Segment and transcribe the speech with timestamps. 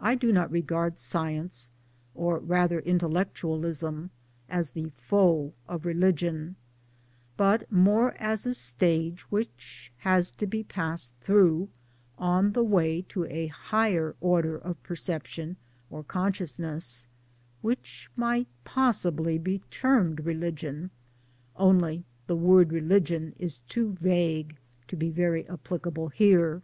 [0.00, 1.68] I do not regard 1 Science
[2.14, 4.10] or rather Intellectualism
[4.48, 6.56] as the foe of Religion,
[7.36, 11.68] but more as a stage which has to be passed through
[12.16, 15.58] on the way to a higher order of perception
[15.90, 17.04] or con sciousness
[17.60, 20.90] which might possibly be termed Religion
[21.54, 24.56] only the word religion is too vague
[24.88, 26.62] to be very applicable here.